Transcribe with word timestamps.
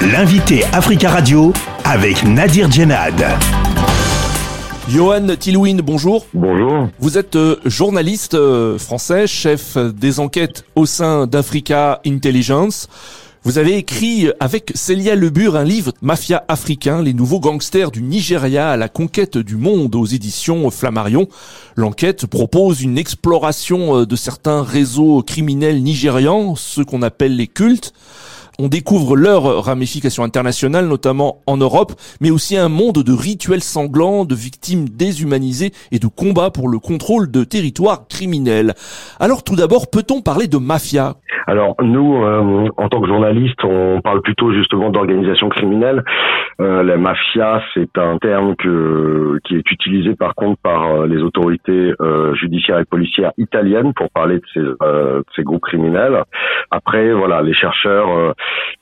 L'invité 0.00 0.62
Africa 0.72 1.10
Radio 1.10 1.52
avec 1.84 2.22
Nadir 2.22 2.70
Djenad. 2.70 3.20
Johan 4.88 5.26
Tilwin, 5.36 5.78
bonjour. 5.82 6.24
Bonjour. 6.32 6.88
Vous 7.00 7.18
êtes 7.18 7.34
euh, 7.34 7.56
journaliste 7.64 8.34
euh, 8.34 8.78
français, 8.78 9.26
chef 9.26 9.76
des 9.76 10.20
enquêtes 10.20 10.64
au 10.76 10.86
sein 10.86 11.26
d'Africa 11.26 12.00
Intelligence. 12.06 12.88
Vous 13.42 13.58
avez 13.58 13.76
écrit 13.76 14.30
avec 14.38 14.70
Célia 14.76 15.16
Lebur 15.16 15.56
un 15.56 15.64
livre 15.64 15.92
Mafia 16.00 16.44
africain, 16.46 17.02
les 17.02 17.12
nouveaux 17.12 17.40
gangsters 17.40 17.90
du 17.90 18.00
Nigeria 18.00 18.70
à 18.70 18.76
la 18.76 18.88
conquête 18.88 19.36
du 19.36 19.56
monde 19.56 19.96
aux 19.96 20.06
éditions 20.06 20.70
Flammarion. 20.70 21.26
L'enquête 21.74 22.26
propose 22.26 22.82
une 22.82 22.98
exploration 22.98 23.96
euh, 23.98 24.06
de 24.06 24.14
certains 24.14 24.62
réseaux 24.62 25.24
criminels 25.24 25.82
nigérians, 25.82 26.54
ceux 26.54 26.84
qu'on 26.84 27.02
appelle 27.02 27.34
les 27.34 27.48
cultes 27.48 27.92
on 28.60 28.68
découvre 28.68 29.16
leurs 29.16 29.64
ramifications 29.64 30.24
internationales, 30.24 30.86
notamment 30.88 31.42
en 31.46 31.56
Europe, 31.56 31.92
mais 32.20 32.30
aussi 32.30 32.56
un 32.56 32.68
monde 32.68 33.04
de 33.04 33.12
rituels 33.12 33.62
sanglants, 33.62 34.24
de 34.24 34.34
victimes 34.34 34.88
déshumanisées 34.88 35.70
et 35.92 36.00
de 36.00 36.08
combats 36.08 36.50
pour 36.50 36.68
le 36.68 36.80
contrôle 36.80 37.30
de 37.30 37.44
territoires 37.44 38.08
criminels. 38.08 38.74
Alors 39.20 39.44
tout 39.44 39.54
d'abord, 39.54 39.88
peut-on 39.90 40.22
parler 40.22 40.48
de 40.48 40.58
mafia? 40.58 41.14
Alors 41.46 41.76
nous, 41.80 42.16
euh, 42.16 42.68
en 42.76 42.88
tant 42.88 43.00
que 43.00 43.06
journalistes, 43.06 43.62
on 43.64 44.00
parle 44.02 44.22
plutôt 44.22 44.52
justement 44.52 44.90
d'organisation 44.90 45.48
criminelle. 45.48 46.02
Euh, 46.60 46.82
la 46.82 46.96
mafia, 46.96 47.62
c'est 47.72 47.96
un 47.96 48.18
terme 48.18 48.56
que, 48.56 49.38
qui 49.44 49.54
est 49.54 49.70
utilisé 49.70 50.16
par 50.16 50.34
contre 50.34 50.60
par 50.60 50.86
euh, 50.86 51.06
les 51.06 51.22
autorités 51.22 51.94
euh, 52.00 52.34
judiciaires 52.34 52.80
et 52.80 52.84
policières 52.84 53.30
italiennes 53.38 53.94
pour 53.94 54.10
parler 54.10 54.36
de 54.36 54.44
ces, 54.52 54.60
de 54.60 55.24
ces 55.36 55.44
groupes 55.44 55.62
criminels. 55.62 56.24
Après, 56.72 57.12
voilà, 57.12 57.40
les 57.42 57.54
chercheurs 57.54 58.34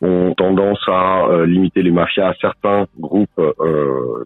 ont 0.03 0.35
tendance 0.37 0.81
à 0.89 1.27
limiter 1.47 1.83
les 1.83 1.91
mafias 1.91 2.29
à 2.29 2.35
certains 2.41 2.87
groupes 2.99 3.41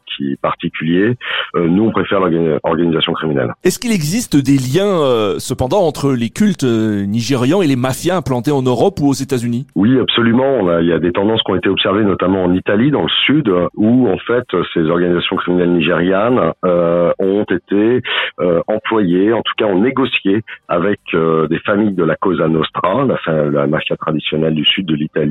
qui 0.07 0.37
particuliers. 0.43 1.17
nous, 1.55 1.85
on 1.85 1.91
préfère 1.91 2.21
l'organisation 2.21 3.13
criminelle. 3.13 3.53
Est-ce 3.65 3.79
qu'il 3.79 3.93
existe 3.93 4.37
des 4.37 4.57
liens 4.57 5.39
cependant 5.39 5.81
entre 5.81 6.13
les 6.13 6.31
cultes 6.31 6.65
nigérians 6.65 7.63
et 7.63 7.67
les 7.67 7.77
mafias 7.77 8.17
implantés 8.17 8.53
en 8.53 8.63
Europe 8.63 8.99
ou 9.01 9.09
aux 9.09 9.15
États-Unis? 9.15 9.67
Oui, 9.75 9.99
absolument. 9.99 10.81
il 10.81 10.87
y 10.87 10.93
a 10.93 10.99
des 10.99 11.13
tendances 11.13 11.43
qui 11.43 11.53
ont 11.53 11.57
été 11.57 11.69
observées 11.69 12.05
notamment 12.05 12.45
en 12.45 12.55
Italie, 12.55 12.91
dans 12.91 13.03
le 13.03 13.09
sud, 13.27 13.51
où 13.77 14.09
en 14.09 14.19
fait 14.19 14.45
ces 14.75 14.83
organisations 14.83 15.37
criminelles 15.37 15.73
nigérianes 15.73 16.53
euh, 16.65 17.13
ont 17.19 17.45
été 17.45 18.03
euh, 18.41 18.61
employées, 18.67 19.33
en 19.33 19.43
tout 19.43 19.53
cas 19.57 19.67
ont 19.67 19.81
négocié 19.81 20.43
avec 20.69 21.01
euh, 21.15 21.47
des 21.49 21.59
familles 21.61 21.95
de 21.95 22.05
la 22.05 22.17
Cosa 22.17 22.49
Nostra, 22.49 23.05
la, 23.05 23.51
la 23.51 23.67
mafia 23.67 23.97
traditionnelle 23.97 24.55
du 24.55 24.65
sud 24.65 24.87
de 24.87 24.95
l'Italie, 24.95 25.30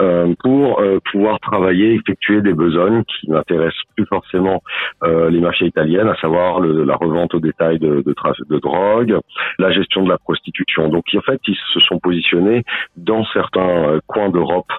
euh, 0.00 0.34
pour 0.42 0.80
euh, 0.80 0.98
pouvoir 1.10 1.40
travailler, 1.40 1.94
effectuer 1.94 2.40
des 2.40 2.52
besognes 2.52 3.04
qui 3.04 3.30
n'intéressent 3.30 3.82
plus 3.96 4.06
forcément 4.06 4.62
les 5.02 5.40
mafias 5.40 5.66
italiennes, 5.66 6.08
à 6.08 6.16
savoir 6.16 6.60
la 6.60 6.94
revente 6.94 7.34
au 7.34 7.40
détail 7.40 7.78
de, 7.78 8.02
de, 8.02 8.14
de 8.50 8.58
drogue, 8.58 9.18
la 9.58 9.72
gestion 9.72 10.02
de 10.02 10.08
la 10.08 10.18
prostitution. 10.18 10.88
Donc 10.88 11.04
en 11.16 11.20
fait, 11.20 11.40
ils 11.46 11.56
se 11.72 11.80
sont 11.80 11.98
positionnés 11.98 12.64
dans 12.96 13.24
certains 13.32 13.60
euh, 13.60 14.00
coins 14.06 14.30
d'Europe 14.30 14.70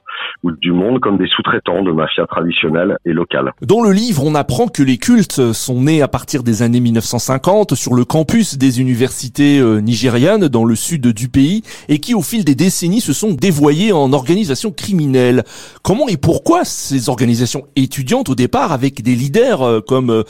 ou 0.44 0.52
du 0.52 0.72
monde 0.72 1.00
comme 1.00 1.18
des 1.18 1.28
sous-traitants 1.28 1.84
de 1.84 1.92
mafia 1.92 2.26
traditionnelle 2.26 2.98
et 3.06 3.14
locale. 3.14 3.52
Dans 3.62 3.82
le 3.82 3.92
livre, 3.92 4.24
on 4.26 4.36
apprend 4.36 4.68
que 4.68 4.84
les 4.84 4.98
cultes 4.98 5.54
sont 5.54 5.82
nés 5.82 6.02
à 6.02 6.08
partir 6.08 6.44
des 6.44 6.62
années 6.62 6.80
1950 6.80 7.76
sur 7.76 7.94
le 7.94 8.06
campus 8.06 8.58
des 8.58 8.82
universités 8.82 9.60
euh, 9.60 9.80
nigérianes 9.80 10.48
dans 10.48 10.66
le 10.66 10.76
sud 10.76 11.08
du 11.08 11.30
pays 11.30 11.64
et 11.90 12.00
qui 12.00 12.14
au 12.14 12.22
fil 12.22 12.46
des 12.46 12.56
décennies 12.56 13.02
se 13.02 13.14
sont 13.14 13.34
dévoyés 13.34 13.92
en 13.92 14.14
organisations 14.42 14.72
criminelles. 14.72 15.44
Comment 15.84 16.08
et 16.08 16.18
pourquoi 16.18 16.64
ces 16.64 17.10
organisations 17.10 17.64
étudiantes 17.76 18.30
au 18.30 18.36
départ 18.36 18.72
avec 18.72 19.02
des 19.02 19.16
leaders 19.16 19.62
euh, 19.62 19.80
comme 19.80 20.24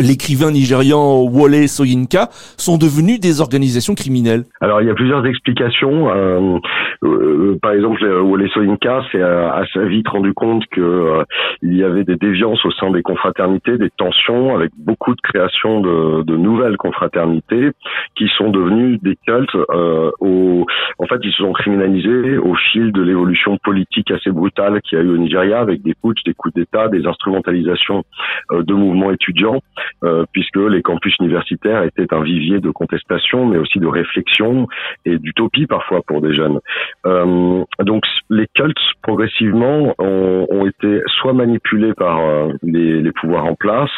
l'écrivain 0.00 0.50
nigérian 0.50 1.22
Wole 1.22 1.68
Soyinka 1.68 2.28
sont 2.56 2.78
devenues 2.78 3.18
des 3.18 3.40
organisations 3.40 3.94
criminelles? 3.94 4.44
Alors 4.60 4.80
il 4.80 4.86
y 4.86 4.90
a 4.90 4.94
plusieurs 4.94 5.24
explications. 5.26 6.08
Euh, 6.10 6.58
par 7.62 7.72
exemple, 7.72 8.04
Wole 8.04 8.48
Soyinka 8.50 9.02
s'est 9.12 9.22
assez 9.22 9.86
vite 9.86 10.08
rendu 10.08 10.32
compte 10.34 10.64
que 10.70 10.80
euh, 10.80 11.24
il 11.62 11.76
y 11.76 11.84
avait 11.84 12.04
des 12.04 12.16
déviances 12.16 12.64
au 12.64 12.70
sein 12.72 12.90
des 12.90 13.02
confraternités, 13.02 13.78
des 13.78 13.90
tensions, 13.96 14.54
avec 14.54 14.70
beaucoup 14.78 15.14
de 15.14 15.20
création 15.20 15.80
de, 15.80 16.22
de 16.22 16.36
nouvelles 16.36 16.76
confraternités 16.76 17.70
qui 18.16 18.28
sont 18.36 18.50
devenues 18.50 18.98
des 19.02 19.16
cultes. 19.26 19.54
Euh, 19.54 20.10
au, 20.20 20.66
en 20.98 21.06
fait, 21.06 21.18
ils 21.22 21.32
se 21.32 21.42
sont 21.42 21.52
criminalisés 21.52 22.38
au 22.38 22.54
fil 22.72 22.92
de 22.92 23.02
l'évolution 23.02 23.47
politique 23.56 24.10
assez 24.10 24.30
brutale 24.30 24.80
qu'il 24.82 24.98
y 24.98 25.00
a 25.00 25.04
eu 25.04 25.10
au 25.10 25.16
Nigeria, 25.16 25.60
avec 25.60 25.82
des 25.82 25.94
putsch, 25.94 26.22
des 26.24 26.34
coups 26.34 26.54
d'État, 26.54 26.88
des 26.88 27.06
instrumentalisations 27.06 28.04
euh, 28.52 28.62
de 28.62 28.74
mouvements 28.74 29.10
étudiants, 29.10 29.60
euh, 30.04 30.24
puisque 30.32 30.56
les 30.56 30.82
campus 30.82 31.14
universitaires 31.20 31.82
étaient 31.82 32.12
un 32.12 32.22
vivier 32.22 32.60
de 32.60 32.70
contestation, 32.70 33.46
mais 33.46 33.58
aussi 33.58 33.78
de 33.78 33.86
réflexion 33.86 34.68
et 35.04 35.18
d'utopie 35.18 35.66
parfois 35.66 36.02
pour 36.06 36.20
des 36.20 36.34
jeunes. 36.34 36.58
Euh, 37.06 37.64
donc 37.80 38.04
les 38.30 38.46
cultes 38.54 38.76
progressivement 39.02 39.94
ont, 39.98 40.66
été 40.66 41.02
soit 41.06 41.32
manipulés 41.32 41.94
par 41.94 42.20
les, 42.62 43.10
pouvoirs 43.12 43.46
en 43.46 43.54
place, 43.54 43.90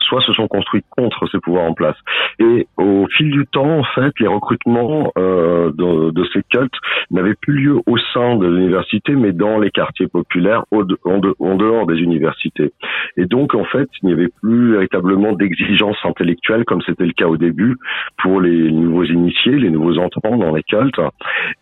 soit 0.00 0.20
se 0.22 0.32
sont 0.32 0.48
construits 0.48 0.82
contre 0.90 1.26
ces 1.30 1.38
pouvoirs 1.38 1.64
en 1.64 1.72
place. 1.72 1.96
Et 2.38 2.66
au 2.76 3.06
fil 3.16 3.30
du 3.30 3.46
temps, 3.46 3.78
en 3.78 3.84
fait, 3.84 4.12
les 4.18 4.26
recrutements 4.26 5.12
de, 5.16 6.10
de, 6.10 6.24
ces 6.32 6.42
cultes 6.50 6.74
n'avaient 7.10 7.34
plus 7.34 7.54
lieu 7.54 7.80
au 7.86 7.96
sein 8.12 8.36
de 8.36 8.46
l'université, 8.46 8.89
mais 9.10 9.32
dans 9.32 9.58
les 9.58 9.70
quartiers 9.70 10.08
populaires, 10.08 10.64
en, 10.72 11.56
dehors 11.56 11.86
des 11.86 11.96
universités. 11.96 12.72
Et 13.16 13.26
donc, 13.26 13.54
en 13.54 13.64
fait, 13.64 13.88
il 14.02 14.06
n'y 14.06 14.12
avait 14.12 14.30
plus 14.42 14.72
véritablement 14.72 15.32
d'exigence 15.32 15.96
intellectuelle 16.04 16.64
comme 16.64 16.82
c'était 16.82 17.06
le 17.06 17.12
cas 17.12 17.26
au 17.26 17.36
début 17.36 17.76
pour 18.22 18.40
les 18.40 18.70
nouveaux 18.70 19.04
initiés, 19.04 19.58
les 19.58 19.70
nouveaux 19.70 19.98
entrants 19.98 20.36
dans 20.36 20.54
les 20.54 20.62
cultes. 20.62 21.00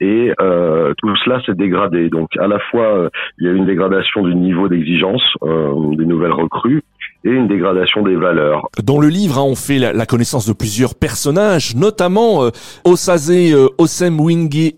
Et 0.00 0.32
euh, 0.40 0.94
tout 0.98 1.14
cela 1.24 1.40
s'est 1.44 1.54
dégradé. 1.54 2.08
Donc, 2.08 2.36
à 2.38 2.46
la 2.46 2.58
fois, 2.58 2.96
euh, 2.96 3.08
il 3.38 3.46
y 3.46 3.48
a 3.48 3.52
une 3.52 3.66
dégradation 3.66 4.22
du 4.22 4.34
niveau 4.34 4.68
d'exigence 4.68 5.22
euh, 5.42 5.94
des 5.96 6.06
nouvelles 6.06 6.32
recrues 6.32 6.82
et 7.24 7.30
une 7.30 7.48
dégradation 7.48 8.02
des 8.02 8.14
valeurs. 8.14 8.68
Dans 8.82 8.98
le 8.98 9.08
livre, 9.08 9.38
hein, 9.38 9.42
on 9.42 9.56
fait 9.56 9.78
la, 9.78 10.06
connaissance 10.06 10.46
de 10.46 10.52
plusieurs 10.52 10.94
personnages, 10.94 11.74
notamment 11.74 12.44
euh, 12.44 12.50
Osaze 12.84 13.30
euh, 13.30 13.68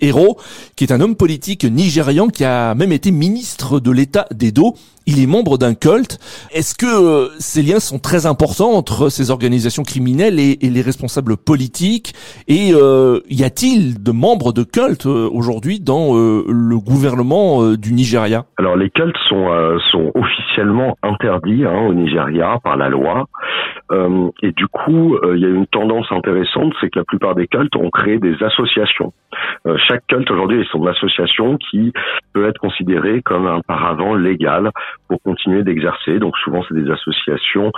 Hero, 0.00 0.38
qui 0.74 0.84
est 0.84 0.92
un 0.92 1.00
homme 1.00 1.16
politique 1.16 1.64
nigérian 1.64 2.28
qui 2.28 2.44
a 2.44 2.74
même 2.74 2.92
été 2.92 3.10
ministre 3.10 3.78
de 3.78 3.90
l'État 3.90 4.26
d'Edo. 4.30 4.74
Il 5.12 5.20
est 5.20 5.26
membre 5.26 5.58
d'un 5.58 5.74
culte. 5.74 6.18
Est-ce 6.54 6.76
que 6.78 6.86
euh, 6.86 7.30
ces 7.40 7.62
liens 7.62 7.80
sont 7.80 7.98
très 7.98 8.26
importants 8.26 8.74
entre 8.74 9.08
ces 9.08 9.32
organisations 9.32 9.82
criminelles 9.82 10.38
et, 10.38 10.56
les 10.62 10.82
responsables 10.82 11.36
politiques? 11.36 12.12
Et 12.46 12.70
euh, 12.74 13.18
y 13.28 13.42
a-t-il 13.42 14.00
de 14.00 14.12
membres 14.12 14.52
de 14.52 14.62
cultes 14.62 15.06
aujourd'hui 15.06 15.80
dans 15.80 16.14
le 16.14 16.78
gouvernement 16.78 17.72
du 17.74 17.92
Nigeria? 17.92 18.44
Alors 18.56 18.76
les 18.76 18.90
cultes 18.90 19.18
sont, 19.28 19.48
sont 19.90 20.12
officiellement 20.14 20.96
interdits 21.02 21.64
hein, 21.64 21.88
au 21.88 21.94
Nigeria 21.94 22.60
par 22.62 22.76
la 22.76 22.88
loi. 22.88 23.26
Euh, 23.92 24.30
et 24.42 24.52
du 24.52 24.68
coup, 24.68 25.16
euh, 25.16 25.36
il 25.36 25.42
y 25.42 25.46
a 25.46 25.48
une 25.48 25.66
tendance 25.66 26.06
intéressante, 26.10 26.72
c'est 26.80 26.90
que 26.90 27.00
la 27.00 27.04
plupart 27.04 27.34
des 27.34 27.48
cultes 27.48 27.74
ont 27.76 27.90
créé 27.90 28.18
des 28.18 28.40
associations. 28.42 29.12
Euh, 29.66 29.76
chaque 29.88 30.06
culte 30.06 30.30
aujourd'hui 30.30 30.60
est 30.60 30.70
son 30.70 30.86
association 30.86 31.56
qui 31.56 31.92
peut 32.32 32.46
être 32.46 32.58
considérée 32.58 33.20
comme 33.22 33.46
un 33.46 33.60
paravent 33.66 34.14
légal 34.14 34.70
pour 35.08 35.20
continuer 35.22 35.62
d'exercer. 35.62 36.18
Donc 36.18 36.36
souvent, 36.38 36.62
c'est 36.68 36.74
des 36.74 36.90
associations 36.90 37.72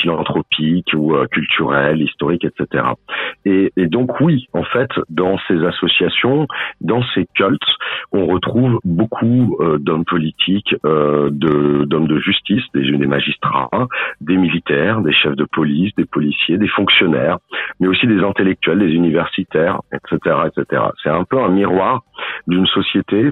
philanthropiques 0.00 0.92
ou 0.94 1.14
culturelles, 1.30 2.00
historiques, 2.00 2.44
etc. 2.44 2.84
Et, 3.44 3.72
et, 3.76 3.86
donc 3.86 4.20
oui, 4.20 4.46
en 4.52 4.64
fait, 4.64 4.90
dans 5.08 5.38
ces 5.48 5.64
associations, 5.64 6.46
dans 6.80 7.02
ces 7.14 7.26
cultes, 7.34 7.60
on 8.12 8.26
retrouve 8.26 8.78
beaucoup 8.84 9.58
d'hommes 9.78 10.04
politiques, 10.04 10.74
de 10.84 11.84
d'hommes 11.84 12.08
de 12.08 12.18
justice, 12.18 12.62
des, 12.74 12.90
des 12.90 13.06
magistrats, 13.06 13.70
des 14.20 14.36
militaires, 14.36 15.00
des 15.00 15.12
chefs 15.12 15.36
de 15.36 15.44
police, 15.44 15.94
des 15.96 16.04
policiers, 16.04 16.58
des 16.58 16.68
fonctionnaires, 16.68 17.38
mais 17.80 17.88
aussi 17.88 18.06
des 18.06 18.22
intellectuels, 18.22 18.78
des 18.78 18.92
universitaires, 18.92 19.80
etc., 19.92 20.36
etc. 20.46 20.82
C'est 21.02 21.10
un 21.10 21.24
peu 21.24 21.38
un 21.40 21.48
miroir 21.48 22.02
d'une 22.46 22.66
société 22.66 23.30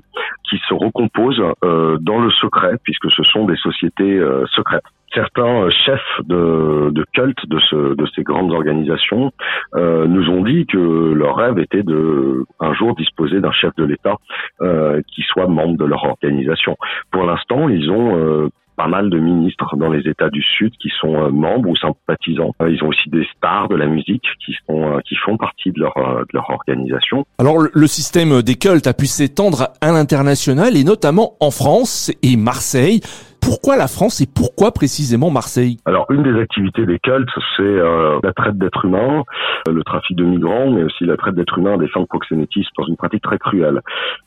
qui 0.48 0.58
se 0.69 0.75
recompose 0.75 1.42
euh, 1.64 1.98
dans 2.00 2.20
le 2.20 2.31
secret, 2.31 2.76
puisque 2.82 3.10
ce 3.10 3.22
sont 3.25 3.44
des 3.44 3.56
sociétés 3.56 4.19
euh, 4.19 4.44
secrètes 4.54 4.84
certains 5.14 5.64
euh, 5.64 5.70
chefs 5.70 6.20
de, 6.25 6.90
de 6.90 7.04
culte 7.12 7.46
de, 7.48 7.58
ce, 7.58 7.94
de 7.94 8.06
ces 8.14 8.22
grandes 8.22 8.52
organisations 8.52 9.32
euh, 9.75 10.06
nous 10.06 10.28
ont 10.31 10.42
dit 10.42 10.66
que 10.66 10.78
leur 11.12 11.37
rêve 11.37 11.58
était 11.58 11.82
de 11.82 12.44
un 12.60 12.75
jour 12.75 12.94
disposer 12.94 13.40
d'un 13.40 13.52
chef 13.52 13.75
de 13.76 13.84
l'État 13.84 14.16
euh, 14.60 15.00
qui 15.12 15.22
soit 15.22 15.46
membre 15.46 15.76
de 15.78 15.84
leur 15.84 16.04
organisation. 16.04 16.76
Pour 17.10 17.25
l'instant, 17.25 17.69
ils 17.69 17.90
ont 17.90 18.50
pas 18.81 18.88
mal 18.88 19.11
de 19.11 19.19
ministres 19.19 19.77
dans 19.77 19.91
les 19.91 20.09
États 20.09 20.31
du 20.31 20.43
Sud 20.43 20.73
qui 20.81 20.88
sont 21.03 21.31
membres 21.31 21.69
ou 21.69 21.77
sympathisants. 21.77 22.55
ils 22.67 22.82
ont 22.82 22.88
aussi 22.88 23.11
des 23.11 23.27
stars 23.37 23.69
de 23.69 23.77
la 23.77 23.87
musique 23.87 24.25
qui 24.43 24.55
sont 24.67 24.99
qui 25.06 25.17
font 25.17 25.37
partie 25.37 25.71
de 25.71 25.81
leur 25.81 25.94
de 25.94 26.32
leur 26.32 26.49
organisation. 26.49 27.27
Alors 27.38 27.59
le 27.71 27.87
système 27.87 28.41
des 28.41 28.55
cultes 28.55 28.87
a 28.87 28.94
pu 28.94 29.05
s'étendre 29.05 29.69
à 29.82 29.93
l'international 29.93 30.79
et 30.79 30.85
notamment 30.85 31.35
en 31.41 31.50
France 31.50 32.11
et 32.23 32.37
Marseille. 32.38 33.03
Pourquoi 33.40 33.76
la 33.76 33.88
France 33.88 34.20
et 34.20 34.26
pourquoi 34.26 34.72
précisément 34.72 35.31
Marseille? 35.31 35.78
Alors 35.87 36.06
une 36.10 36.22
des 36.22 36.38
activités 36.40 36.87
des 36.87 36.98
cultes, 36.98 37.28
c'est 37.56 37.62
euh, 37.62 38.19
la 38.22 38.32
traite 38.32 38.58
d'êtres 38.58 38.84
humains, 38.84 39.25
euh, 39.69 39.72
le 39.72 39.82
trafic 39.82 40.16
de 40.16 40.25
migrants, 40.25 40.70
mais 40.70 40.82
aussi 40.82 41.04
la 41.04 41.16
traite 41.16 41.34
d'êtres 41.34 41.58
humains 41.58 41.76
des 41.78 41.88
fins 41.88 42.00
de 42.00 42.06
proxénétisme 42.06 42.70
dans 42.78 42.87
une 42.87 42.96
pratique 42.96 43.22
très 43.22 43.38
cruelle. 43.38 43.81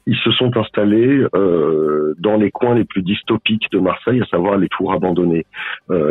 Ils 0.08 0.18
se 0.18 0.32
sont 0.32 0.56
installés 0.58 1.26
euh, 1.36 2.14
dans 2.20 2.38
les 2.38 2.52
coins 2.52 2.76
les 2.76 2.86
plus 2.86 3.02
dystopiques 3.02 3.72
de 3.72 3.80
Marseille, 3.80 4.22
à 4.22 4.26
savoir 4.26 4.58
les 4.58 4.68
tours 4.70 4.94
abandonnées, 4.94 5.46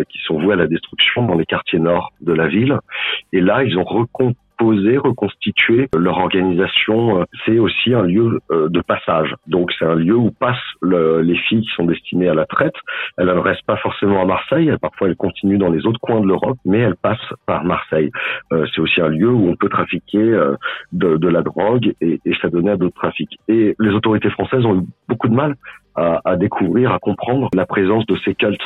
qui 0.08 0.18
sont 0.26 0.40
vouées 0.40 0.54
à 0.54 0.56
la 0.56 0.66
destruction 0.66 1.26
dans 1.26 1.34
les 1.34 1.46
quartiers 1.46 1.78
nord 1.78 2.12
de 2.20 2.32
la 2.32 2.48
ville. 2.48 2.78
Et 3.32 3.40
là, 3.40 3.64
ils 3.64 3.76
ont 3.78 3.84
recon 3.84 4.34
reconstituer 4.62 5.88
leur 5.96 6.18
organisation. 6.18 7.20
Euh, 7.20 7.24
c'est 7.44 7.58
aussi 7.58 7.94
un 7.94 8.02
lieu 8.02 8.40
euh, 8.50 8.68
de 8.68 8.80
passage. 8.80 9.34
Donc 9.46 9.72
c'est 9.78 9.84
un 9.84 9.94
lieu 9.94 10.16
où 10.16 10.30
passent 10.30 10.56
les 10.82 11.36
filles 11.36 11.62
qui 11.62 11.74
sont 11.76 11.84
destinées 11.84 12.28
à 12.28 12.34
la 12.34 12.46
traite. 12.46 12.74
Elles 13.18 13.26
ne 13.26 13.32
restent 13.32 13.66
pas 13.66 13.76
forcément 13.76 14.22
à 14.22 14.24
Marseille. 14.24 14.72
Parfois 14.80 15.08
elles 15.08 15.16
continuent 15.16 15.58
dans 15.58 15.70
les 15.70 15.86
autres 15.86 16.00
coins 16.00 16.20
de 16.20 16.26
l'Europe, 16.26 16.58
mais 16.64 16.78
elles 16.78 16.96
passent 16.96 17.18
par 17.46 17.64
Marseille. 17.64 18.10
Euh, 18.52 18.66
c'est 18.74 18.80
aussi 18.80 19.00
un 19.00 19.08
lieu 19.08 19.30
où 19.30 19.48
on 19.48 19.56
peut 19.56 19.68
trafiquer 19.68 20.22
de, 20.92 21.28
la 21.28 21.42
drogue 21.42 21.92
et, 22.00 22.20
et 22.24 22.34
ça 22.40 22.48
donnait 22.48 22.72
à 22.72 22.76
d'autres 22.76 22.96
trafics. 22.96 23.38
Et 23.48 23.74
les 23.78 23.90
autorités 23.90 24.30
françaises 24.30 24.64
ont 24.64 24.80
eu 24.80 24.86
beaucoup 25.08 25.28
de 25.28 25.34
mal 25.34 25.56
à, 25.94 26.20
à 26.24 26.36
découvrir, 26.36 26.92
à 26.92 26.98
comprendre 26.98 27.48
la 27.54 27.66
présence 27.66 28.06
de 28.06 28.16
ces 28.24 28.34
cultes 28.34 28.62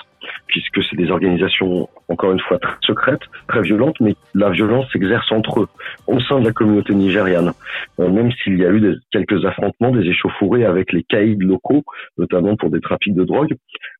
puisque 0.46 0.82
c'est 0.84 0.96
des 0.96 1.10
organisations, 1.10 1.88
encore 2.08 2.32
une 2.32 2.40
fois, 2.40 2.58
très 2.58 2.76
secrètes, 2.82 3.22
très 3.48 3.62
violentes, 3.62 3.98
mais 4.00 4.14
la 4.34 4.50
violence 4.50 4.86
s'exerce 4.92 5.30
entre 5.32 5.62
eux, 5.62 5.68
au 6.06 6.20
sein 6.20 6.40
de 6.40 6.44
la 6.46 6.52
communauté 6.52 6.94
nigériane. 6.94 7.52
Euh, 8.00 8.08
même 8.08 8.30
s'il 8.32 8.58
y 8.58 8.64
a 8.64 8.70
eu 8.70 8.96
quelques 9.10 9.44
affrontements, 9.44 9.90
des 9.90 10.08
échauffourées 10.08 10.64
avec 10.64 10.92
les 10.92 11.02
caïds 11.02 11.36
locaux, 11.38 11.84
notamment 12.18 12.56
pour 12.56 12.70
des 12.70 12.80
trafics 12.80 13.14
de 13.14 13.24
drogue, 13.24 13.54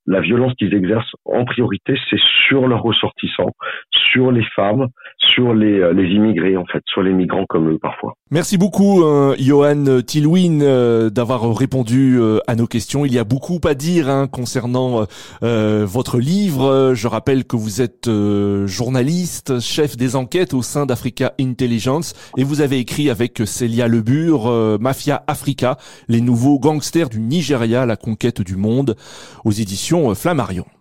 la 0.07 0.21
violence 0.21 0.53
qu'ils 0.55 0.75
exercent 0.75 1.15
en 1.25 1.45
priorité, 1.45 1.95
c'est 2.09 2.21
sur 2.47 2.67
leurs 2.69 2.83
ressortissants, 2.83 3.53
sur 4.13 4.31
les 4.31 4.45
femmes, 4.55 4.87
sur 5.35 5.53
les, 5.53 5.81
euh, 5.81 5.93
les 5.93 6.09
immigrés, 6.15 6.57
en 6.57 6.65
fait, 6.65 6.83
sur 6.87 7.03
les 7.03 7.13
migrants 7.13 7.45
comme 7.49 7.71
eux 7.71 7.79
parfois. 7.81 8.15
Merci 8.31 8.59
beaucoup, 8.59 9.03
euh, 9.03 9.35
Johan 9.39 10.03
Tilwin, 10.07 10.61
euh, 10.63 11.11
d'avoir 11.11 11.57
répondu 11.57 12.19
à 12.47 12.55
nos 12.55 12.67
questions. 12.67 13.05
Il 13.05 13.13
y 13.13 13.19
a 13.19 13.25
beaucoup 13.25 13.61
à 13.65 13.75
dire 13.75 14.09
hein, 14.09 14.27
concernant 14.27 15.07
votre 15.41 16.19
livre. 16.19 16.93
Je 16.95 17.09
rappelle 17.09 17.45
que 17.45 17.57
vous 17.57 17.83
êtes 17.83 18.09
journaliste, 18.67 19.61
chef 19.61 19.97
des 19.97 20.17
enquêtes 20.17 20.55
au 20.55 20.63
sein 20.63 20.87
d'Africa 20.87 21.33
Intelligence, 21.41 22.15
et 22.37 22.45
vous 22.45 22.61
avez 22.61 22.79
écrit 22.79 23.11
avec 23.11 23.43
Célia 23.45 23.89
Lebur, 23.89 24.79
Mafia 24.81 25.23
Africa, 25.27 25.77
les 26.09 26.21
nouveaux 26.21 26.59
gangsters 26.59 27.09
du 27.09 27.21
Nigeria, 27.21 27.87
la 27.87 27.97
conquête 27.97 28.43
du 28.43 28.57
monde, 28.57 28.97
aux 29.45 29.53
éditions 29.53 29.96
Flammarion. 30.15 30.67